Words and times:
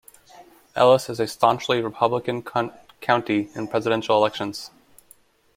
Ellis 0.75 1.09
is 1.11 1.19
a 1.19 1.27
staunchly 1.27 1.79
Republican 1.79 2.41
county 2.41 3.49
in 3.53 3.67
presidential 3.67 4.17
elections. 4.17 4.71